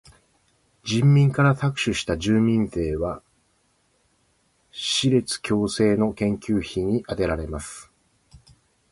[0.83, 3.21] 人民から搾取した住民税は
[4.71, 7.91] 歯列矯正の研究費にあてられます。